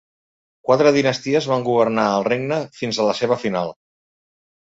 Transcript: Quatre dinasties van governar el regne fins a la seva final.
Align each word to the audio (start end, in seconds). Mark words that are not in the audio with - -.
Quatre 0.69 0.93
dinasties 0.95 1.47
van 1.51 1.65
governar 1.67 2.07
el 2.13 2.25
regne 2.29 2.59
fins 2.79 3.01
a 3.01 3.07
la 3.09 3.15
seva 3.21 3.37
final. 3.43 3.73